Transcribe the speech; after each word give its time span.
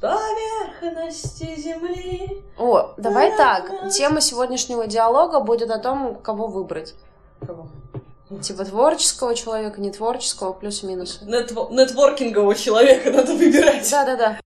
поверхности 0.00 1.58
земли. 1.60 2.42
О, 2.58 2.94
давай 2.96 3.36
так. 3.36 3.90
Тема 3.90 4.20
сегодняшнего 4.20 4.86
диалога 4.86 5.40
будет 5.40 5.70
о 5.70 5.78
том, 5.78 6.14
кого 6.16 6.46
выбрать. 6.46 6.94
Кого? 7.46 7.66
Типа 8.42 8.64
творческого 8.64 9.34
человека, 9.34 9.80
не 9.80 9.92
творческого, 9.92 10.52
плюс-минус. 10.52 11.20
Нетво- 11.22 11.70
нетворкингового 11.72 12.54
человека 12.56 13.10
надо 13.12 13.34
выбирать. 13.34 13.88
Да-да-да. 13.90 14.40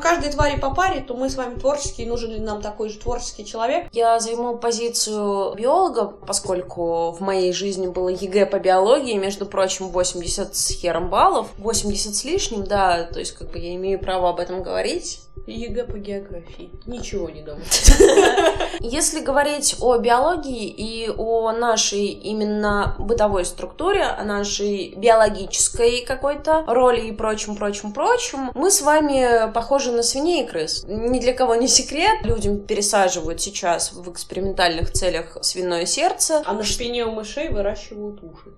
Каждой 0.00 0.30
твари 0.30 0.58
по 0.58 0.74
паре, 0.74 1.00
то 1.00 1.14
мы 1.14 1.28
с 1.28 1.36
вами 1.36 1.58
творческие, 1.58 2.08
нужен 2.08 2.30
ли 2.30 2.40
нам 2.40 2.62
такой 2.62 2.88
же 2.88 2.98
творческий 2.98 3.44
человек? 3.44 3.88
Я 3.92 4.18
займу 4.18 4.56
позицию 4.56 5.54
биолога, 5.54 6.06
поскольку 6.06 7.10
в 7.12 7.20
моей 7.20 7.52
жизни 7.52 7.86
было 7.86 8.08
ЕГЭ 8.08 8.46
по 8.46 8.58
биологии, 8.58 9.14
между 9.14 9.46
прочим, 9.46 9.88
80 9.88 10.56
с 10.56 10.68
хером 10.72 11.10
баллов, 11.10 11.48
80 11.58 12.14
с 12.14 12.24
лишним, 12.24 12.64
да, 12.64 13.04
то 13.04 13.18
есть 13.18 13.32
как 13.32 13.50
бы 13.50 13.58
я 13.58 13.74
имею 13.74 13.98
право 13.98 14.30
об 14.30 14.40
этом 14.40 14.62
говорить. 14.62 15.20
ЕГЭ 15.46 15.84
по 15.84 15.98
географии. 15.98 16.70
Ничего 16.86 17.28
не 17.28 17.42
думаю. 17.42 17.64
Если 18.80 19.20
говорить 19.20 19.76
о 19.80 19.98
биологии 19.98 20.66
и 20.66 21.10
о 21.10 21.52
нашей 21.52 22.06
именно 22.06 22.94
бытовой 22.98 23.44
структуре, 23.44 24.02
о 24.02 24.24
нашей 24.24 24.94
биологической 24.96 26.04
какой-то 26.04 26.64
роли 26.66 27.00
и 27.08 27.12
прочим, 27.12 27.56
прочим, 27.56 27.92
прочим, 27.92 28.50
мы 28.54 28.70
с 28.70 28.82
вами 28.82 29.50
похожи 29.52 29.89
на 29.92 30.02
свиней 30.02 30.44
и 30.44 30.46
крыс. 30.46 30.84
Ни 30.86 31.18
для 31.18 31.32
кого 31.32 31.54
не 31.54 31.68
секрет, 31.68 32.24
людям 32.24 32.60
пересаживают 32.60 33.40
сейчас 33.40 33.92
в 33.92 34.10
экспериментальных 34.10 34.92
целях 34.92 35.38
свиное 35.42 35.86
сердце. 35.86 36.42
А 36.44 36.52
на 36.52 36.64
спине 36.64 37.06
у 37.06 37.12
мышей 37.12 37.48
выращивают 37.48 38.22
уши. 38.22 38.54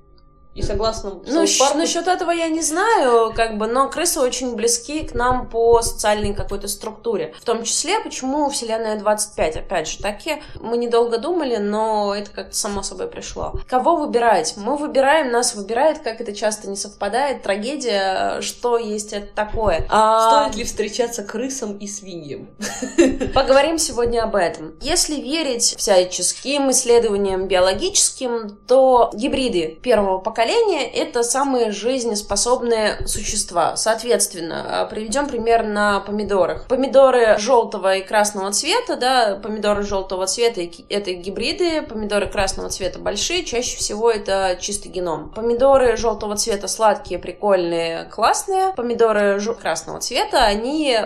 И 0.55 0.61
согласно 0.61 1.21
Ну, 1.27 1.47
Парку, 1.59 1.79
насчет 1.79 2.07
этого 2.07 2.31
я 2.31 2.49
не 2.49 2.61
знаю, 2.61 3.33
как 3.35 3.57
бы, 3.57 3.67
но 3.67 3.89
крысы 3.89 4.21
очень 4.21 4.55
близки 4.55 5.01
к 5.07 5.15
нам 5.15 5.49
по 5.49 5.81
социальной 5.81 6.35
какой-то 6.35 6.69
структуре. 6.69 7.35
В 7.41 7.45
том 7.45 7.63
числе, 7.65 8.01
почему 8.01 8.51
Вселенная 8.51 8.99
25, 8.99 9.57
опять 9.57 9.89
же, 9.89 9.99
таки, 9.99 10.43
мы 10.61 10.77
недолго 10.77 11.17
думали, 11.17 11.57
но 11.57 12.15
это 12.15 12.31
как-то 12.31 12.55
само 12.55 12.83
собой 12.83 13.07
пришло. 13.09 13.55
Кого 13.67 13.97
выбирать? 13.97 14.55
Мы 14.59 14.77
выбираем, 14.77 15.31
нас 15.31 15.55
выбирает, 15.55 16.01
как 16.01 16.21
это 16.21 16.35
часто 16.35 16.69
не 16.69 16.77
совпадает, 16.77 17.43
трагедия, 17.43 18.43
что 18.43 18.77
есть 18.77 19.15
это 19.15 19.29
такое. 19.35 19.87
А, 19.89 20.45
Стоит 20.45 20.57
ли 20.57 20.65
встречаться 20.65 21.23
крысам 21.23 21.79
и 21.79 21.87
свиньям? 21.87 22.49
Поговорим 23.35 23.79
сегодня 23.79 24.23
об 24.23 24.37
этом. 24.37 24.75
Если 24.83 25.15
верить 25.15 25.75
всяческим 25.79 26.71
исследованиям 26.73 27.49
биологическим, 27.49 28.59
то 28.69 29.11
гибриды 29.15 29.79
первого 29.83 30.19
поколения 30.19 30.42
это 30.51 31.23
самые 31.23 31.71
жизнеспособные 31.71 33.07
существа. 33.07 33.77
Соответственно, 33.77 34.87
э, 34.87 34.91
приведем 34.91 35.27
пример 35.27 35.65
на 35.65 36.01
помидорах. 36.01 36.67
Помидоры 36.69 37.39
желтого 37.39 37.97
и 37.97 38.03
красного 38.03 38.53
цвета, 38.53 38.97
да, 38.97 39.39
помидоры 39.43 39.83
желтого 39.83 40.27
цвета 40.27 40.63
это 40.89 41.13
гибриды, 41.13 41.83
помидоры 41.83 42.27
красного 42.27 42.69
цвета 42.69 42.99
большие, 42.99 43.45
чаще 43.45 43.77
всего 43.77 44.11
это 44.11 44.57
чистый 44.61 44.89
геном. 44.89 45.31
Помидоры 45.31 45.97
желтого 45.97 46.37
цвета 46.37 46.69
сладкие, 46.69 47.19
прикольные, 47.19 48.05
классные. 48.05 48.73
Помидоры 48.75 49.41
красного 49.61 50.01
цвета, 50.01 50.45
они 50.45 50.99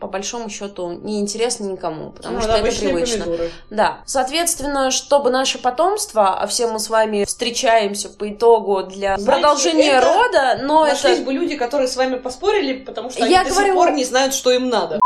по 0.00 0.06
большому 0.06 0.48
счету 0.48 0.92
не 0.92 1.20
интересны 1.20 1.64
никому, 1.72 2.10
потому 2.10 2.36
Ну, 2.36 2.42
что 2.42 2.52
это 2.52 2.62
привычно. 2.76 3.24
помидоры. 3.24 3.50
Да. 3.70 3.98
Соответственно, 4.06 4.90
чтобы 4.90 5.30
наше 5.30 5.58
потомство, 5.58 6.38
а 6.40 6.46
все 6.46 6.66
мы 6.66 6.78
с 6.78 6.88
вами 6.88 7.24
встречаемся 7.24 8.08
по 8.08 8.28
итогу 8.30 8.69
для 8.82 9.16
Знаете, 9.18 9.24
продолжения 9.26 9.90
это 9.92 10.06
рода, 10.06 10.58
но 10.62 10.84
Нашлись 10.84 11.16
это... 11.18 11.22
бы 11.22 11.32
люди, 11.32 11.56
которые 11.56 11.88
с 11.88 11.96
вами 11.96 12.16
поспорили, 12.16 12.74
потому 12.78 13.10
что 13.10 13.26
Я 13.26 13.40
они 13.40 13.48
до 13.48 13.54
говорю- 13.54 13.66
сих 13.68 13.74
пор 13.74 13.90
не 13.92 14.04
знают, 14.04 14.34
что 14.34 14.50
им 14.52 14.68
надо. 14.68 14.99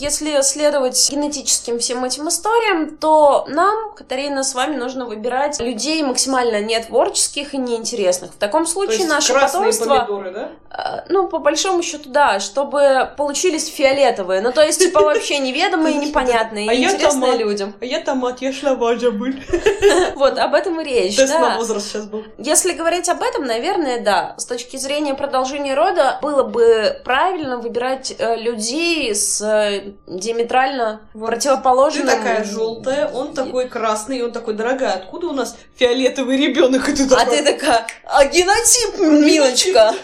Если 0.00 0.40
следовать 0.40 1.10
генетическим 1.10 1.78
всем 1.78 2.02
этим 2.04 2.28
историям, 2.28 2.96
то 2.96 3.44
нам, 3.48 3.92
Катарина, 3.94 4.42
с 4.42 4.54
вами 4.54 4.76
нужно 4.76 5.04
выбирать 5.04 5.60
людей 5.60 6.02
максимально 6.02 6.62
нетворческих 6.62 7.52
и 7.52 7.58
неинтересных. 7.58 8.32
В 8.32 8.36
таком 8.36 8.64
То 8.64 8.70
случае 8.70 8.96
есть 9.00 9.08
наше 9.10 9.34
потомство... 9.34 10.06
помидоры, 10.06 10.30
да? 10.30 10.50
э, 10.70 11.04
Ну, 11.10 11.28
по 11.28 11.38
большому 11.38 11.82
счету, 11.82 12.08
да, 12.08 12.40
чтобы 12.40 13.10
получились 13.18 13.66
фиолетовые. 13.66 14.40
Ну, 14.40 14.52
то 14.52 14.62
есть, 14.62 14.80
типа, 14.80 15.00
вообще 15.00 15.38
неведомые, 15.38 15.94
непонятные, 16.06 16.70
А 16.70 16.74
интересные 16.74 17.36
людям. 17.36 17.74
А 17.78 17.84
я 17.84 18.00
томат, 18.00 18.40
я 18.40 18.52
шлава 18.54 18.98
забыл. 18.98 19.34
Вот, 20.14 20.38
об 20.38 20.54
этом 20.54 20.80
и 20.80 20.84
речь, 20.84 21.16
Тест 21.16 21.38
на 21.38 21.56
возраст 21.58 21.88
сейчас 21.88 22.06
был. 22.06 22.24
Если 22.38 22.72
говорить 22.72 23.08
об 23.10 23.22
этом, 23.22 23.44
наверное, 23.44 24.00
да. 24.00 24.34
С 24.38 24.46
точки 24.46 24.78
зрения 24.78 25.14
продолжения 25.14 25.74
рода, 25.74 26.18
было 26.22 26.42
бы 26.42 27.00
правильно 27.04 27.58
выбирать 27.58 28.14
э, 28.18 28.36
людей 28.36 29.14
с 29.14 29.40
э, 29.42 29.89
диаметрально 30.06 31.02
Вот. 31.14 31.26
противоположным... 31.26 32.06
Ты 32.06 32.16
такая 32.16 32.44
желтая, 32.44 33.08
он 33.08 33.34
такой 33.34 33.68
красный, 33.68 34.18
и 34.18 34.22
он 34.22 34.32
такой, 34.32 34.54
дорогая, 34.54 34.92
откуда 34.92 35.28
у 35.28 35.32
нас 35.32 35.56
фиолетовый 35.76 36.36
ребенок? 36.36 36.88
И 36.88 36.92
ты 36.92 37.04
А 37.04 37.08
такой, 37.08 37.36
ты 37.36 37.52
такая, 37.52 37.86
а 38.04 38.24
генотип, 38.24 38.98
милочка. 38.98 39.94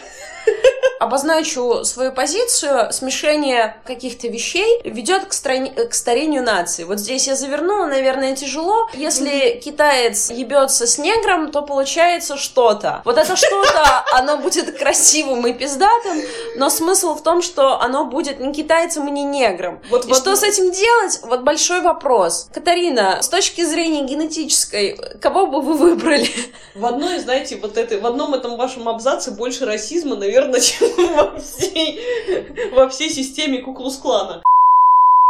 Обозначу 0.98 1.84
свою 1.84 2.10
позицию. 2.12 2.90
Смешение 2.90 3.76
каких-то 3.84 4.28
вещей 4.28 4.80
ведет 4.82 5.26
к, 5.26 5.32
страни- 5.34 5.70
к 5.72 5.92
старению 5.92 6.42
нации. 6.42 6.84
Вот 6.84 6.98
здесь 6.98 7.26
я 7.26 7.36
завернула, 7.36 7.84
наверное, 7.84 8.34
тяжело. 8.34 8.88
Если 8.94 9.60
китаец 9.62 10.30
ебется 10.30 10.86
с 10.86 10.96
негром, 10.96 11.52
то 11.52 11.60
получается 11.60 12.38
что-то. 12.38 13.02
Вот 13.04 13.18
это 13.18 13.36
что-то, 13.36 14.04
оно 14.12 14.38
будет 14.38 14.78
красивым 14.78 15.46
и 15.46 15.52
пиздатым, 15.52 16.18
но 16.56 16.70
смысл 16.70 17.14
в 17.14 17.22
том, 17.22 17.42
что 17.42 17.78
оно 17.80 18.06
будет 18.06 18.40
не 18.40 18.54
китайцем 18.54 19.06
и 19.08 19.10
не 19.10 19.22
негром. 19.24 19.82
Вот 19.90 20.06
И 20.06 20.08
вот- 20.08 20.16
что 20.16 20.34
с 20.34 20.42
этим 20.42 20.70
делать? 20.70 21.20
Вот 21.24 21.42
большой 21.42 21.82
вопрос. 21.82 22.48
Катарина, 22.54 23.20
с 23.20 23.28
точки 23.28 23.62
зрения 23.64 24.02
генетической, 24.04 24.98
кого 25.20 25.46
бы 25.46 25.60
вы 25.60 25.74
выбрали? 25.74 26.28
В 26.74 26.86
одной, 26.86 27.18
знаете, 27.18 27.56
вот 27.60 27.76
это, 27.76 27.98
в 27.98 28.06
одном 28.06 28.32
этом 28.34 28.56
вашем 28.56 28.88
абзаце 28.88 29.30
больше 29.32 29.66
расизма, 29.66 30.16
наверное, 30.16 30.35
чем 30.60 31.14
во 31.14 31.38
всей, 31.38 32.00
во 32.72 32.88
всей 32.88 33.10
системе 33.10 33.62
Куклус-клана. 33.62 34.42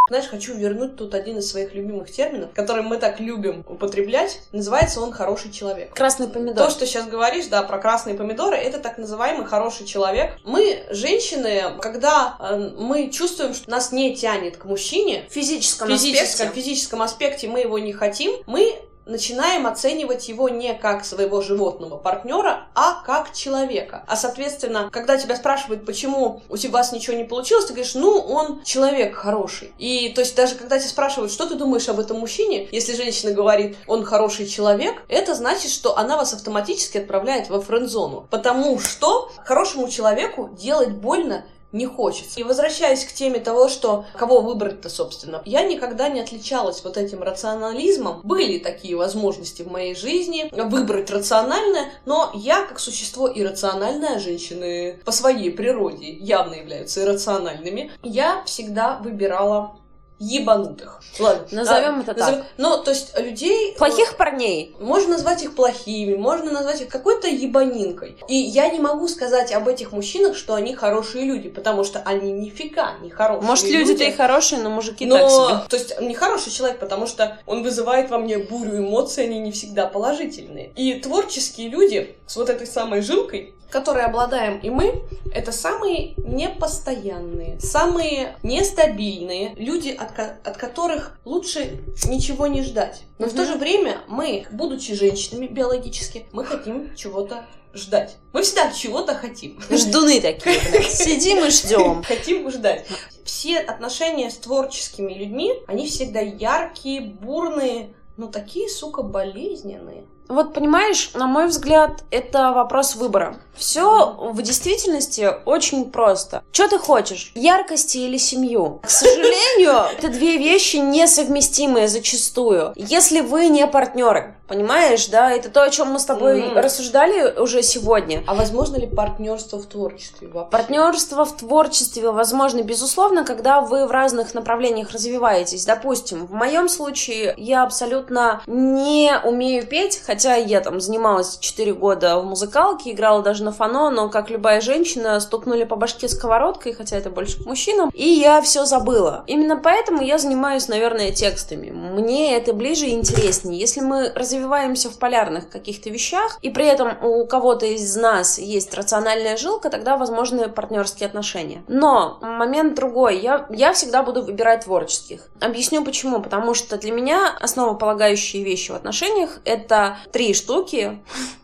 Знаешь, 0.09 0.29
хочу 0.29 0.55
вернуть 0.55 0.97
тут 0.97 1.15
один 1.15 1.39
из 1.39 1.51
своих 1.51 1.75
любимых 1.75 2.13
терминов, 2.13 2.51
который 2.55 2.85
мы 2.85 2.99
так 2.99 3.19
любим 3.19 3.65
употреблять. 3.69 4.41
Называется 4.53 5.01
он 5.01 5.11
«хороший 5.11 5.51
человек». 5.51 5.93
Красный 5.95 6.29
помидор. 6.29 6.67
То, 6.67 6.71
что 6.71 6.87
сейчас 6.87 7.09
говоришь, 7.09 7.47
да, 7.47 7.65
про 7.65 7.79
красные 7.79 8.15
помидоры, 8.15 8.57
это 8.57 8.79
так 8.79 8.99
называемый 8.99 9.47
хороший 9.47 9.85
человек. 9.85 10.39
Мы, 10.45 10.85
женщины, 10.91 11.77
когда 11.81 12.37
э, 12.39 12.71
мы 12.79 13.11
чувствуем, 13.11 13.53
что 13.53 13.69
нас 13.69 13.91
не 13.91 14.15
тянет 14.15 14.59
к 14.59 14.65
мужчине, 14.65 15.25
в 15.29 15.33
физическом, 15.33 15.89
в 15.89 15.91
физическом, 15.91 16.49
аспекте. 16.49 16.61
физическом 16.61 17.03
аспекте 17.03 17.49
мы 17.49 17.61
его 17.61 17.81
не 17.81 17.93
хотим, 17.93 18.33
мы 18.47 18.79
начинаем 19.07 19.67
оценивать 19.67 20.29
его 20.29 20.49
не 20.49 20.75
как 20.75 21.05
своего 21.05 21.41
животного 21.41 21.97
партнера, 21.97 22.67
а 22.75 23.03
как 23.05 23.33
человека. 23.33 24.05
А 24.07 24.17
соответственно, 24.17 24.91
когда 24.93 25.17
тебя 25.17 25.37
спрашивают, 25.37 25.87
почему 25.87 26.43
у 26.49 26.57
тебя- 26.57 26.73
вас 26.73 26.93
ничего 26.93 27.17
не 27.17 27.25
получилось, 27.25 27.67
ты 27.67 27.73
говоришь, 27.73 27.95
ну, 27.95 28.19
он 28.19 28.63
человек 28.65 29.15
хороший. 29.15 29.73
И 29.79 30.13
то 30.15 30.21
есть 30.21 30.37
даже 30.37 30.57
когда 30.57 30.79
тебя 30.79 30.89
спрашивают, 30.89 31.33
что 31.33 31.47
ты 31.47 31.55
думаешь 31.55 31.89
об 31.89 32.01
этом 32.01 32.19
мужчине, 32.19 32.69
если 32.73 32.95
женщина 32.95 33.33
говорит, 33.33 33.77
он 33.87 34.05
хороший 34.05 34.47
человек, 34.47 35.03
это 35.09 35.35
значит, 35.35 35.71
что 35.71 35.97
она 35.97 36.17
вас 36.17 36.35
автоматически 36.35 36.99
отправляет 36.99 37.49
во 37.49 37.61
френд-зону. 37.61 38.27
Потому 38.31 38.79
что 38.81 39.31
хорошему 39.45 39.89
человеку 39.89 40.51
делать 40.53 40.91
больно 40.91 41.45
не 41.77 41.87
хочется. 41.87 42.41
И 42.41 42.43
возвращаясь 42.43 43.05
к 43.05 43.13
теме 43.13 43.41
того, 43.41 43.69
что 43.69 44.05
кого 44.17 44.41
выбрать-то, 44.41 44.89
собственно, 44.89 45.43
я 45.45 45.63
никогда 45.63 46.09
не 46.09 46.21
отличалась 46.21 46.83
вот 46.85 46.97
этим 46.97 47.23
рационализмом. 47.23 48.21
Были 48.25 48.59
такие 48.59 48.97
возможности 48.97 49.63
в 49.63 49.71
моей 49.71 49.95
жизни 49.95 50.51
выбрать 50.53 51.11
рациональное, 51.11 51.93
но 52.05 52.31
я, 52.35 52.65
как 52.67 52.79
существо 52.79 53.31
иррациональное, 53.33 54.19
женщины 54.19 54.99
по 55.05 55.13
своей 55.13 55.51
природе 55.51 56.11
явно 56.11 56.55
являются 56.55 57.03
иррациональными, 57.03 57.91
я 58.03 58.43
всегда 58.45 58.99
выбирала 58.99 59.77
ебанутых. 60.19 61.03
Ладно. 61.19 61.47
Назовем 61.51 61.99
а, 61.99 62.03
это 62.03 62.15
назовем- 62.15 62.39
так. 62.39 62.47
Ну, 62.57 62.83
то 62.83 62.91
есть 62.91 63.19
людей... 63.19 63.75
Плохих 63.77 64.17
парней. 64.17 64.75
Можно 64.81 65.13
назвать 65.13 65.43
их 65.43 65.55
плохими, 65.55 66.15
можно 66.15 66.51
назвать 66.53 66.81
их 66.81 66.89
какой-то 66.89 67.29
ебанинкой. 67.29 68.17
И 68.29 68.35
я 68.35 68.69
не 68.69 68.79
могу 68.79 69.09
сказать 69.09 69.53
об 69.53 69.69
этих 69.69 69.93
мужчинах, 69.93 70.37
что 70.37 70.55
они 70.55 70.75
хорошие 70.75 71.25
люди, 71.25 71.49
потому 71.49 71.85
что 71.85 72.01
они 72.01 72.33
нифига 72.33 72.95
не 73.03 73.11
хорошие 73.11 73.47
Может, 73.47 73.67
люди-то 73.67 74.05
и 74.05 74.13
хорошие, 74.13 74.61
но 74.61 74.71
мужики 74.71 75.07
но, 75.07 75.19
так 75.19 75.31
себе. 75.31 75.69
то 75.69 75.77
есть, 75.77 75.99
он 75.99 76.09
не 76.09 76.15
хороший 76.15 76.51
человек, 76.51 76.79
потому 76.79 77.07
что 77.07 77.39
он 77.47 77.63
вызывает 77.63 78.11
во 78.11 78.19
мне 78.19 78.39
бурю 78.39 78.79
эмоций, 78.79 79.25
они 79.25 79.39
не 79.39 79.53
всегда 79.53 79.87
положительные. 79.87 80.73
И 80.77 80.95
творческие 80.95 81.69
люди 81.69 82.17
с 82.27 82.37
вот 82.37 82.49
этой 82.51 82.67
самой 82.67 83.03
жилкой, 83.03 83.55
которой 83.71 84.05
обладаем 84.05 84.59
и 84.59 84.71
мы, 84.71 85.03
это 85.35 85.53
самые 85.53 86.15
непостоянные, 86.17 87.59
самые 87.61 88.37
нестабильные 88.43 89.55
люди, 89.57 89.91
от, 90.07 90.47
от 90.47 90.57
которых 90.57 91.19
лучше 91.25 91.81
ничего 92.07 92.47
не 92.47 92.63
ждать. 92.63 93.03
Но 93.19 93.27
в 93.27 93.35
то 93.35 93.45
же 93.45 93.57
время 93.57 93.99
мы, 94.09 94.47
будучи 94.51 94.95
женщинами 94.95 95.47
биологически, 95.47 96.27
мы 96.33 96.45
хотим 96.45 96.95
чего-то 96.95 97.47
ждать. 97.75 98.17
Мы 98.33 98.43
всегда 98.43 98.73
чего-то 98.73 99.15
хотим. 99.15 99.61
Ждуны 99.71 100.21
такие, 100.21 100.59
блядь. 100.71 100.91
Сидим 100.91 101.45
и 101.45 101.51
ждем. 101.51 102.03
Хотим 102.03 102.51
ждать. 102.51 102.87
Все 103.25 103.59
отношения 103.59 104.31
с 104.31 104.37
творческими 104.37 105.13
людьми, 105.13 105.53
они 105.67 105.87
всегда 105.87 106.21
яркие, 106.21 107.01
бурные, 107.01 107.95
но 108.17 108.29
такие, 108.29 108.69
сука, 108.69 109.03
болезненные. 109.03 110.07
Вот 110.29 110.55
понимаешь, 110.55 111.11
на 111.15 111.27
мой 111.27 111.47
взгляд, 111.47 112.05
это 112.11 112.53
вопрос 112.53 112.97
выбора. 112.97 113.37
Все 113.57 114.15
в 114.19 114.43
действительности 114.43 115.31
очень 115.45 115.91
просто. 115.91 116.43
Что 116.53 116.69
ты 116.69 116.79
хочешь? 116.79 117.33
Яркости 117.35 117.99
или 117.99 118.19
семью? 118.19 118.81
К 118.83 118.91
сожалению, 118.91 119.87
это 119.99 120.09
две 120.09 120.37
вещи 120.37 120.77
несовместимые 120.77 121.89
зачастую. 121.89 122.73
Если 122.77 123.21
вы 123.21 123.49
не 123.49 123.67
партнеры, 123.67 124.37
Понимаешь, 124.47 125.09
да? 125.09 125.33
Это 125.33 125.51
то, 125.51 125.65
о 125.65 125.71
чем 125.71 125.93
мы 125.93 125.99
с 125.99 126.05
тобой 126.05 126.41
mm-hmm. 126.41 126.61
рассуждали 126.61 127.41
уже 127.41 127.63
сегодня. 127.63 128.23
А 128.29 128.35
возможно 128.35 128.77
ли 128.77 128.87
партнерство 128.87 129.59
в 129.59 129.67
творчестве 129.67 130.29
вообще? 130.29 130.53
Партнерство 130.53 131.25
в 131.25 131.37
творчестве 131.37 132.11
возможно, 132.13 132.63
безусловно, 132.63 133.25
когда 133.25 133.61
вы 133.61 133.87
в 133.87 133.91
разных 133.91 134.35
направлениях 134.35 134.93
развиваетесь. 134.93 135.65
Допустим, 135.65 136.27
в 136.27 136.33
моем 136.33 136.69
случае 136.69 137.35
я 137.37 137.65
абсолютно 137.65 138.41
не 138.47 139.19
умею 139.25 139.67
петь, 139.67 140.01
хотя 140.07 140.16
я 140.25 140.61
там 140.61 140.81
занималась 140.81 141.39
4 141.39 141.73
года 141.75 142.19
в 142.19 142.25
музыкалке, 142.25 142.93
играла 142.93 143.23
даже 143.23 143.45
на 143.45 143.53
фано, 143.53 143.91
но 143.91 144.09
как 144.09 144.31
любая 144.31 144.61
женщина, 144.61 145.21
стукнули 145.21 145.65
по 145.65 145.77
башке 145.77 146.09
сковородкой, 146.09 146.73
хотя 146.73 146.97
это 146.97 147.11
больше 147.11 147.43
к 147.43 147.47
мужчинам, 147.47 147.91
и 147.93 148.09
я 148.09 148.41
все 148.43 148.65
забыла. 148.65 149.25
Именно 149.27 149.57
поэтому 149.57 150.03
я 150.03 150.19
занимаюсь, 150.19 150.69
наверное, 150.69 151.13
текстами. 151.13 151.71
Мне 151.71 152.37
это 152.37 152.53
ближе 152.53 152.87
и 152.87 152.95
интереснее. 152.95 153.59
Если 153.59 153.81
мы 153.81 154.13
развиваемся 154.15 154.91
в 154.91 154.99
полярных 154.99 155.49
каких-то 155.49 155.91
вещах, 155.91 156.39
и 156.43 156.51
при 156.51 156.67
этом 156.67 156.97
у 157.03 157.27
кого-то 157.27 157.67
из 157.67 157.97
нас 157.97 158.39
есть 158.39 158.75
рациональная 158.75 159.37
жилка, 159.37 159.71
тогда 159.71 159.97
возможны 159.97 160.49
партнерские 160.49 161.07
отношения. 161.07 161.63
Но 161.69 162.19
момент 162.21 162.75
другой. 162.75 163.19
Я, 163.19 163.47
я 163.51 163.73
всегда 163.73 164.03
буду 164.03 164.23
выбирать 164.23 164.65
творческих. 164.65 165.29
Объясню 165.41 165.85
почему. 165.85 166.21
Потому 166.21 166.55
что 166.55 166.77
для 166.77 166.93
меня 166.93 167.37
основополагающие 167.41 168.43
вещи 168.43 168.73
в 168.73 168.75
отношениях— 168.75 169.41
это 169.45 169.99
три 170.13 170.35
штуки. 170.35 171.01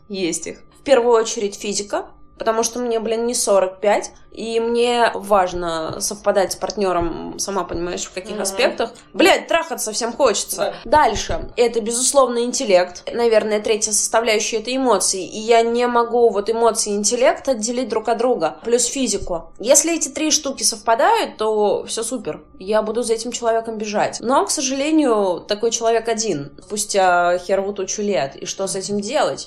Есть 0.09 0.47
их. 0.47 0.63
В 0.81 0.85
первую 0.85 1.15
очередь 1.15 1.55
физика, 1.55 2.07
потому 2.39 2.63
что 2.63 2.79
мне, 2.79 3.01
блин, 3.01 3.27
не 3.27 3.35
45, 3.35 4.13
и 4.33 4.61
мне 4.61 5.11
важно 5.15 6.01
совпадать 6.01 6.53
с 6.53 6.57
партнером, 6.57 7.39
сама 7.39 7.65
понимаешь, 7.65 8.05
в 8.05 8.13
каких 8.13 8.37
mm-hmm. 8.37 8.43
аспектах. 8.43 8.93
Блять, 9.13 9.47
трахаться 9.47 9.93
всем 9.93 10.13
хочется. 10.13 10.75
Да. 10.85 11.03
Дальше. 11.03 11.51
Это, 11.57 11.81
безусловно, 11.81 12.39
интеллект. 12.39 13.03
Наверное, 13.13 13.61
третья 13.61 13.93
составляющая— 13.93 14.57
это 14.61 14.75
эмоции. 14.75 15.27
И 15.27 15.39
я 15.39 15.63
не 15.63 15.87
могу 15.87 16.31
вот 16.31 16.49
эмоции 16.49 16.93
и 16.93 16.97
интеллект 16.97 17.47
отделить 17.49 17.89
друг 17.89 18.09
от 18.09 18.19
друга. 18.19 18.57
Плюс 18.65 18.87
физику. 18.87 19.53
Если 19.59 19.95
эти 19.95 20.09
три 20.09 20.31
штуки 20.31 20.63
совпадают, 20.63 21.37
то 21.37 21.85
все 21.87 22.03
супер. 22.03 22.43
Я 22.59 22.83
буду 22.83 23.03
за 23.03 23.15
этим 23.15 23.33
человеком 23.33 23.77
бежать. 23.77 24.19
Но, 24.21 24.45
к 24.47 24.51
сожалению, 24.51 25.45
такой 25.47 25.71
человек 25.71 26.09
один. 26.09 26.53
Спустя 26.63 27.39
херову 27.39 27.75
тучу 27.75 28.03
лет. 28.03 28.37
И 28.37 28.47
что 28.47 28.67
с 28.67 28.77
этим 28.77 29.01
делать? 29.01 29.47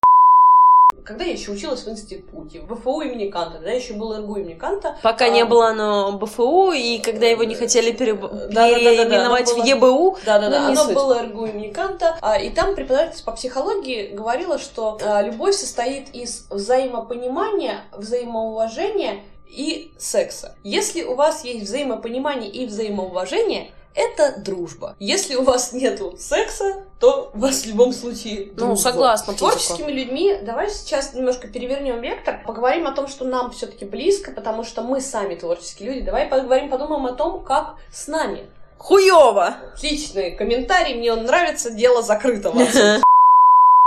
Когда 1.05 1.23
я 1.23 1.33
еще 1.33 1.51
училась 1.51 1.83
в 1.83 1.89
институте, 1.89 2.61
в 2.61 2.65
БФУ 2.65 3.01
имени 3.01 3.29
Канта, 3.29 3.59
да, 3.59 3.71
еще 3.71 3.93
был 3.93 4.17
РГУ 4.17 4.37
имени 4.37 4.55
Канта. 4.55 4.97
Пока 5.03 5.25
а, 5.25 5.29
не 5.29 5.45
было 5.45 5.67
оно 5.67 6.13
БФУ, 6.13 6.71
и 6.71 6.97
когда 6.97 7.27
его 7.27 7.43
не 7.43 7.55
хотели 7.55 7.91
пере... 7.91 8.13
да, 8.15 8.67
переименовать 8.69 9.45
да, 9.45 9.51
да, 9.51 9.57
да, 9.57 9.63
в 9.63 9.65
ЕБУ. 9.65 10.17
Да-да-да, 10.25 10.67
оно 10.67 10.83
суть. 10.83 10.95
было 10.95 11.21
РГУ 11.21 11.45
имени 11.45 11.71
Канта, 11.71 12.17
а, 12.21 12.39
и 12.39 12.49
там 12.49 12.75
преподаватель 12.75 13.23
по 13.23 13.31
психологии 13.31 14.07
говорила, 14.07 14.57
что 14.57 14.97
а, 15.01 15.21
любовь 15.21 15.55
состоит 15.55 16.09
из 16.13 16.47
взаимопонимания, 16.49 17.81
взаимоуважения 17.91 19.19
и 19.47 19.91
секса. 19.99 20.55
Если 20.63 21.03
у 21.03 21.13
вас 21.13 21.45
есть 21.45 21.65
взаимопонимание 21.65 22.49
и 22.49 22.65
взаимоуважение, 22.65 23.69
это 23.95 24.39
дружба. 24.39 24.95
Если 24.99 25.35
у 25.35 25.43
вас 25.43 25.73
нету 25.73 26.15
секса, 26.19 26.83
то 26.99 27.31
у 27.33 27.39
вас 27.39 27.63
в 27.63 27.67
любом 27.67 27.93
случае 27.93 28.47
дружба. 28.47 28.67
Ну, 28.67 28.75
согласна. 28.75 29.33
Творческими 29.33 29.91
людьми 29.91 30.37
давай 30.41 30.69
сейчас 30.69 31.13
немножко 31.13 31.47
перевернем 31.47 32.01
вектор, 32.01 32.41
поговорим 32.45 32.87
о 32.87 32.91
том, 32.91 33.07
что 33.07 33.25
нам 33.25 33.51
все-таки 33.51 33.85
близко, 33.85 34.31
потому 34.31 34.63
что 34.63 34.81
мы 34.81 35.01
сами 35.01 35.35
творческие 35.35 35.89
люди. 35.89 36.05
Давай 36.05 36.27
поговорим, 36.27 36.69
подумаем 36.69 37.05
о 37.05 37.13
том, 37.13 37.43
как 37.43 37.75
с 37.91 38.07
нами. 38.07 38.47
Хуёво! 38.77 39.55
Отличный 39.73 40.31
комментарий, 40.31 40.95
мне 40.95 41.13
он 41.13 41.23
нравится, 41.23 41.71
дело 41.71 42.03
закрыто. 42.03 42.53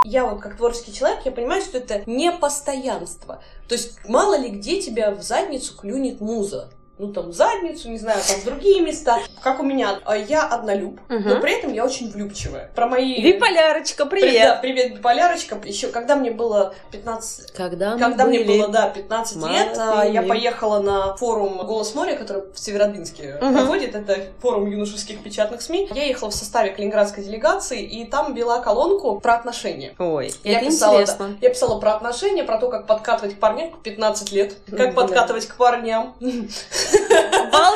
Я 0.05 0.25
вот 0.25 0.41
как 0.41 0.57
творческий 0.57 0.95
человек, 0.95 1.21
я 1.25 1.33
понимаю, 1.33 1.61
что 1.61 1.79
это 1.79 2.03
не 2.07 2.31
постоянство. 2.31 3.43
То 3.69 3.75
есть 3.75 3.99
мало 4.09 4.39
ли 4.39 4.49
где 4.49 4.81
тебя 4.81 5.11
в 5.11 5.23
задницу 5.23 5.77
клюнет 5.77 6.21
муза 6.21 6.71
ну, 6.99 7.13
там, 7.13 7.33
задницу, 7.33 7.89
не 7.89 7.99
знаю, 7.99 8.21
там, 8.27 8.37
другие 8.45 8.81
места. 8.81 9.19
Как 9.41 9.61
у 9.61 9.63
меня, 9.63 10.01
а, 10.05 10.17
я 10.17 10.47
однолюб, 10.47 11.01
угу. 11.09 11.29
но 11.29 11.41
при 11.41 11.59
этом 11.59 11.73
я 11.73 11.85
очень 11.85 12.11
влюбчивая. 12.11 12.71
Про 12.75 12.89
мои... 12.89 13.23
Биполярочка, 13.23 14.05
привет! 14.05 14.43
Да, 14.43 14.57
привет, 14.57 14.95
биполярочка. 14.95 15.59
Еще, 15.65 15.89
когда 15.89 16.17
мне 16.17 16.31
было 16.31 16.75
15... 16.91 17.53
Когда 17.53 17.97
Когда 17.97 18.27
мне 18.27 18.41
было, 18.41 18.69
да, 18.69 18.89
15 18.89 19.37
Молодые. 19.37 19.65
лет, 19.65 19.79
а, 19.79 20.05
я 20.05 20.23
поехала 20.23 20.81
на 20.81 21.17
форум 21.17 21.59
«Голос 21.59 21.95
моря», 21.95 22.17
который 22.17 22.43
в 22.53 22.59
Северодвинске 22.59 23.39
угу. 23.41 23.53
проходит. 23.53 23.95
Это 23.95 24.19
форум 24.41 24.69
юношеских 24.69 25.23
печатных 25.23 25.63
СМИ. 25.63 25.91
Я 25.95 26.05
ехала 26.05 26.31
в 26.31 26.35
составе 26.35 26.71
калининградской 26.71 27.23
делегации, 27.23 27.83
и 27.83 28.05
там 28.07 28.35
вела 28.35 28.61
колонку 28.61 29.21
про 29.21 29.35
отношения. 29.35 29.95
Ой, 29.99 30.33
я 30.43 30.59
это 30.59 30.67
писала, 30.67 30.95
интересно. 30.95 31.29
Да, 31.29 31.35
я 31.43 31.51
писала 31.51 31.81
про 31.81 31.95
отношения, 31.95 32.43
про 32.43 32.59
то, 32.59 32.69
как 32.69 32.87
подкатывать 32.87 33.37
к 33.37 33.39
парням 33.39 33.71
15 33.83 34.33
лет, 34.33 34.57
как 34.77 34.95
подкатывать 34.95 35.47
к 35.47 35.55
парням. 35.57 36.15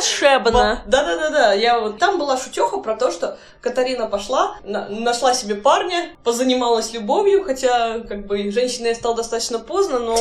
Волшебно. 0.02 0.82
Да-да-да-да. 0.86 1.52
Я 1.52 1.80
вот 1.80 1.98
там 1.98 2.18
была 2.18 2.36
шутеха 2.36 2.78
про 2.78 2.96
то, 2.96 3.10
что 3.10 3.38
Катарина 3.60 4.06
пошла, 4.06 4.56
на, 4.64 4.88
нашла 4.88 5.34
себе 5.34 5.54
парня, 5.54 6.16
позанималась 6.24 6.92
любовью, 6.92 7.44
хотя 7.44 8.00
как 8.00 8.26
бы 8.26 8.50
женщиной 8.50 8.88
я 8.88 8.94
стала 8.94 9.16
достаточно 9.16 9.58
поздно, 9.58 9.98
но, 9.98 10.16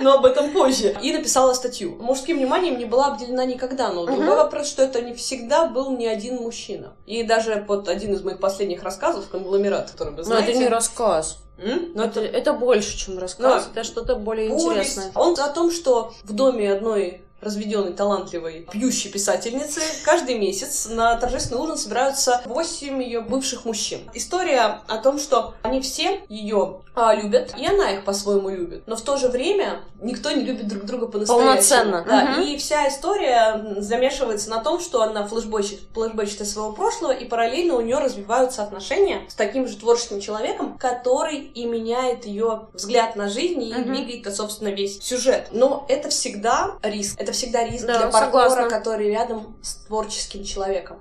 но 0.00 0.14
об 0.14 0.26
этом 0.26 0.50
позже. 0.50 0.96
И 1.00 1.12
написала 1.12 1.54
статью. 1.54 1.96
Мужским 2.00 2.38
вниманием 2.38 2.78
не 2.78 2.84
была 2.84 3.08
обделена 3.08 3.44
никогда, 3.44 3.92
но 3.92 4.06
другой 4.06 4.36
вопрос, 4.36 4.68
что 4.68 4.82
это 4.82 5.00
не 5.00 5.14
всегда 5.14 5.66
был 5.66 5.96
ни 5.96 6.06
один 6.06 6.36
мужчина. 6.36 6.92
И 7.06 7.22
даже 7.22 7.56
под 7.56 7.88
один 7.88 8.14
из 8.14 8.22
моих 8.22 8.40
последних 8.40 8.82
рассказов, 8.82 9.28
«Конгломерат», 9.30 9.90
который 9.90 10.14
вы 10.14 10.24
знаете... 10.24 10.46
Но 10.46 10.52
это 10.52 10.60
не 10.60 10.68
рассказ. 10.68 11.38
М? 11.58 11.92
Но 11.94 12.04
это, 12.04 12.20
это 12.20 12.54
больше, 12.54 12.96
чем 12.96 13.18
рассказ, 13.18 13.66
да. 13.66 13.80
это 13.80 13.84
что-то 13.84 14.16
более 14.16 14.48
Повесть. 14.48 14.66
интересное. 14.66 15.12
Он 15.14 15.38
о 15.38 15.48
том, 15.48 15.70
что 15.70 16.12
в 16.24 16.32
доме 16.32 16.72
одной 16.72 17.22
разведенной, 17.42 17.92
талантливой, 17.92 18.66
пьющей 18.70 19.10
писательницы, 19.10 19.80
каждый 20.04 20.38
месяц 20.38 20.86
на 20.88 21.16
торжественный 21.16 21.60
ужин 21.60 21.76
собираются 21.76 22.40
восемь 22.46 23.02
ее 23.02 23.20
бывших 23.20 23.64
мужчин. 23.64 24.00
История 24.14 24.80
о 24.86 24.98
том, 24.98 25.18
что 25.18 25.54
они 25.62 25.80
все 25.80 26.22
ее 26.28 26.80
а, 26.94 27.14
любят, 27.14 27.54
и 27.58 27.66
она 27.66 27.90
их 27.90 28.04
по-своему 28.04 28.50
любит. 28.50 28.82
Но 28.86 28.96
в 28.96 29.02
то 29.02 29.16
же 29.16 29.28
время 29.28 29.80
никто 30.00 30.30
не 30.30 30.42
любит 30.42 30.68
друг 30.68 30.84
друга 30.84 31.06
по-настоящему. 31.06 31.48
Полноценно. 31.48 32.04
Да, 32.06 32.34
угу. 32.36 32.42
И 32.42 32.56
вся 32.58 32.88
история 32.88 33.74
замешивается 33.78 34.50
на 34.50 34.62
том, 34.62 34.78
что 34.78 35.02
она 35.02 35.26
флешбочит, 35.26 35.80
флешбочит 35.94 36.42
из 36.42 36.52
своего 36.52 36.72
прошлого, 36.72 37.12
и 37.12 37.24
параллельно 37.24 37.76
у 37.76 37.80
нее 37.80 37.98
развиваются 37.98 38.62
отношения 38.62 39.22
с 39.28 39.34
таким 39.34 39.66
же 39.66 39.76
творческим 39.76 40.20
человеком, 40.20 40.76
который 40.78 41.38
и 41.38 41.64
меняет 41.64 42.26
ее 42.26 42.68
взгляд 42.74 43.16
на 43.16 43.28
жизнь 43.28 43.62
и 43.62 43.74
угу. 43.74 43.84
двигает, 43.84 44.36
собственно, 44.36 44.68
весь 44.68 45.02
сюжет. 45.02 45.48
Но 45.50 45.86
это 45.88 46.10
всегда 46.10 46.72
риск. 46.82 47.18
Это 47.18 47.31
всегда 47.32 47.64
риск 47.64 47.86
да, 47.86 47.98
для 47.98 48.08
партнера, 48.08 48.48
согласна. 48.48 48.70
который 48.70 49.08
рядом 49.08 49.56
с 49.62 49.74
творческим 49.86 50.44
человеком. 50.44 50.98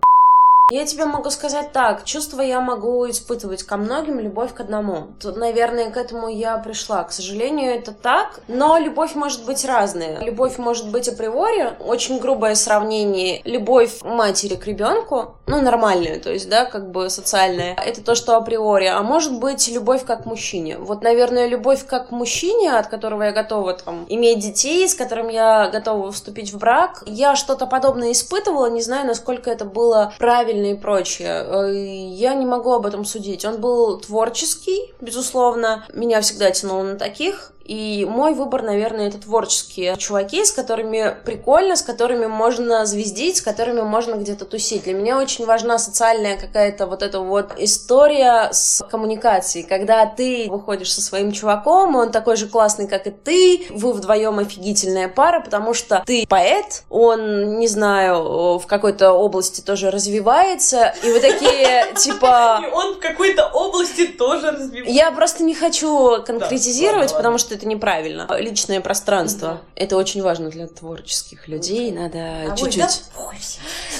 Я 0.71 0.85
тебе 0.85 1.03
могу 1.03 1.29
сказать 1.31 1.73
так, 1.73 2.05
чувства 2.05 2.39
я 2.39 2.61
могу 2.61 3.09
испытывать 3.09 3.63
ко 3.63 3.75
многим, 3.75 4.21
любовь 4.21 4.53
к 4.53 4.61
одному. 4.61 5.07
Тут, 5.21 5.35
наверное, 5.35 5.91
к 5.91 5.97
этому 5.97 6.29
я 6.29 6.57
пришла. 6.59 7.03
К 7.03 7.11
сожалению, 7.11 7.73
это 7.73 7.91
так, 7.91 8.39
но 8.47 8.77
любовь 8.77 9.13
может 9.13 9.43
быть 9.43 9.65
разная. 9.65 10.21
Любовь 10.21 10.57
может 10.57 10.89
быть 10.89 11.09
априори, 11.09 11.73
очень 11.81 12.19
грубое 12.19 12.55
сравнение, 12.55 13.41
любовь 13.43 14.01
матери 14.01 14.55
к 14.55 14.65
ребенку, 14.65 15.35
ну, 15.45 15.59
нормальная, 15.59 16.21
то 16.21 16.31
есть, 16.31 16.47
да, 16.47 16.63
как 16.63 16.89
бы 16.89 17.09
социальная, 17.09 17.75
это 17.75 18.01
то, 18.01 18.15
что 18.15 18.37
априори, 18.37 18.85
а 18.85 19.03
может 19.03 19.37
быть 19.37 19.67
любовь 19.67 20.05
как 20.05 20.23
к 20.23 20.25
мужчине. 20.25 20.77
Вот, 20.77 21.03
наверное, 21.03 21.47
любовь 21.47 21.85
как 21.85 22.07
к 22.07 22.11
мужчине, 22.11 22.77
от 22.77 22.87
которого 22.87 23.23
я 23.23 23.33
готова 23.33 23.73
там 23.73 24.05
иметь 24.07 24.39
детей, 24.39 24.87
с 24.87 24.95
которым 24.95 25.27
я 25.27 25.67
готова 25.67 26.13
вступить 26.13 26.53
в 26.53 26.57
брак, 26.59 27.03
я 27.05 27.35
что-то 27.35 27.65
подобное 27.65 28.13
испытывала, 28.13 28.67
не 28.67 28.81
знаю, 28.81 29.05
насколько 29.05 29.51
это 29.51 29.65
было 29.65 30.13
правильно 30.17 30.60
и 30.67 30.75
прочее. 30.75 31.45
Э, 31.45 31.71
я 31.73 32.33
не 32.33 32.45
могу 32.45 32.71
об 32.73 32.85
этом 32.85 33.05
судить. 33.05 33.45
Он 33.45 33.59
был 33.59 33.99
творческий, 33.99 34.93
безусловно. 35.01 35.85
Меня 35.93 36.21
всегда 36.21 36.51
тянуло 36.51 36.83
на 36.83 36.95
таких. 36.95 37.53
И 37.71 38.03
мой 38.03 38.33
выбор, 38.33 38.63
наверное, 38.63 39.07
это 39.07 39.17
творческие 39.17 39.95
чуваки, 39.95 40.43
с 40.43 40.51
которыми 40.51 41.15
прикольно, 41.23 41.77
с 41.77 41.81
которыми 41.81 42.25
можно 42.25 42.85
звездить, 42.85 43.37
с 43.37 43.41
которыми 43.41 43.79
можно 43.79 44.15
где-то 44.15 44.43
тусить. 44.43 44.83
Для 44.83 44.93
меня 44.93 45.17
очень 45.17 45.45
важна 45.45 45.77
социальная 45.77 46.35
какая-то 46.37 46.85
вот 46.85 47.01
эта 47.01 47.21
вот 47.21 47.53
история 47.55 48.49
с 48.51 48.85
коммуникацией, 48.91 49.65
когда 49.65 50.05
ты 50.05 50.47
выходишь 50.49 50.91
со 50.93 51.01
своим 51.01 51.31
чуваком, 51.31 51.95
он 51.95 52.11
такой 52.11 52.35
же 52.35 52.49
классный, 52.49 52.89
как 52.89 53.07
и 53.07 53.11
ты, 53.11 53.65
вы 53.69 53.93
вдвоем 53.93 54.39
офигительная 54.39 55.07
пара, 55.07 55.39
потому 55.39 55.73
что 55.73 56.03
ты 56.05 56.25
поэт, 56.27 56.83
он, 56.89 57.57
не 57.57 57.69
знаю, 57.69 58.57
в 58.57 58.67
какой-то 58.67 59.13
области 59.13 59.61
тоже 59.61 59.91
развивается, 59.91 60.93
и 61.03 61.09
вы 61.09 61.21
такие, 61.21 61.93
типа... 61.95 62.59
И 62.67 62.69
он 62.69 62.95
в 62.95 62.99
какой-то 62.99 63.47
области 63.47 64.07
тоже 64.07 64.51
развивается. 64.51 64.91
Я 64.91 65.09
просто 65.11 65.43
не 65.43 65.55
хочу 65.55 66.21
конкретизировать, 66.23 67.13
потому 67.13 67.37
что 67.37 67.60
это 67.61 67.67
неправильно. 67.67 68.27
Личное 68.39 68.81
пространство. 68.81 69.61
Это 69.75 69.95
очень 69.95 70.23
важно 70.23 70.49
для 70.49 70.67
творческих 70.67 71.47
людей, 71.47 71.91
надо 71.91 72.51
А 72.51 72.57
чуть-чуть... 72.57 73.03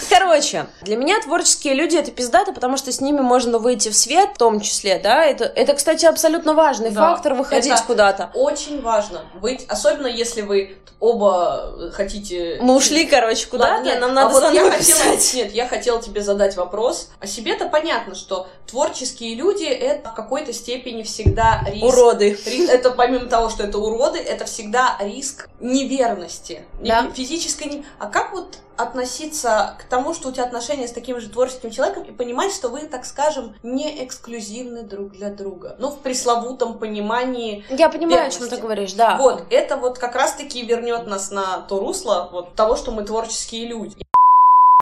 Короче, 0.10 0.66
для 0.82 0.98
меня 0.98 1.22
творческие 1.22 1.76
люди 1.76 1.96
это 1.96 2.12
пиздато, 2.12 2.54
потому 2.54 2.78
что 2.78 2.92
с 2.92 3.00
ними 3.02 3.20
можно 3.20 3.60
выйти 3.60 3.90
в 3.90 3.96
свет, 3.96 4.32
в 4.36 4.38
том 4.38 4.60
числе, 4.60 5.00
да. 5.00 5.24
Это, 5.24 5.46
это 5.46 5.74
кстати, 5.74 6.06
абсолютно 6.06 6.54
важный 6.54 6.90
Да, 6.90 7.02
фактор 7.14 7.36
выходить 7.36 7.72
это 7.72 7.84
куда-то. 7.84 8.32
Очень 8.34 8.82
важно 8.82 9.22
быть, 9.40 9.66
особенно 9.68 10.08
если 10.08 10.42
вы 10.42 10.78
оба 11.02 11.92
хотите... 11.94 12.60
Мы 12.62 12.76
ушли, 12.76 13.06
короче, 13.06 13.48
куда-то, 13.48 13.84
нет, 13.84 14.00
нам 14.00 14.12
а 14.12 14.14
надо 14.14 14.34
вот 14.40 14.54
я 14.54 14.70
хотела. 14.70 15.00
Нет, 15.34 15.52
я 15.52 15.68
хотела 15.68 16.02
тебе 16.02 16.22
задать 16.22 16.56
вопрос. 16.56 17.10
О 17.20 17.26
себе-то 17.26 17.68
понятно, 17.70 18.14
что 18.14 18.48
творческие 18.68 19.36
люди— 19.36 19.64
это 19.66 20.10
в 20.10 20.14
какой-то 20.14 20.54
степени 20.54 21.02
всегда 21.02 21.64
риск. 21.68 21.84
Уроды. 21.84 22.38
Ри- 22.46 22.68
Это 22.68 22.92
помимо 22.92 23.26
того, 23.26 23.41
что 23.50 23.64
это 23.64 23.78
уроды, 23.78 24.20
это 24.20 24.46
всегда 24.46 24.98
риск 25.00 25.50
неверности. 25.60 26.64
Не- 26.80 26.90
Да. 26.90 27.12
Физической 27.12 27.68
не... 27.68 27.86
А 28.00 28.08
как 28.08 28.32
вот 28.34 28.58
относиться 28.78 29.76
к 29.80 29.84
тому, 29.84 30.14
что 30.14 30.30
у 30.30 30.32
тебя 30.32 30.44
отношения 30.46 30.88
с 30.88 30.92
таким 30.92 31.20
же 31.20 31.30
творческим 31.30 31.70
человеком 31.72 32.04
и 32.04 32.12
понимать, 32.12 32.52
что 32.54 32.70
вы, 32.70 32.82
так 32.82 33.06
скажем, 33.06 33.56
не 33.64 34.04
эксклюзивны 34.04 34.84
друг 34.84 35.12
для 35.12 35.30
друга? 35.30 35.76
Ну, 35.80 35.90
в 35.90 36.00
пресловутом 36.00 36.80
понимании 36.80 37.64
Я 37.70 37.90
понимаю, 37.90 38.28
о 38.28 38.30
чем 38.30 38.42
верности. 38.42 38.56
ты 38.56 38.62
говоришь, 38.62 38.94
да. 38.94 39.18
вот, 39.18 39.44
это 39.50 39.78
вот 39.78 40.00
как 40.00 40.16
раз-таки 40.16 40.64
вернет 40.64 41.06
нас 41.08 41.30
на 41.32 41.60
то 41.62 41.80
русло 41.80 42.30
вот 42.32 42.56
того, 42.56 42.76
что 42.76 42.92
мы 42.92 43.04
творческие 43.04 43.66
люди. 43.68 43.96